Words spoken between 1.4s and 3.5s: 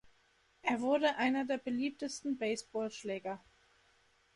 der beliebtesten Baseball-Schläger.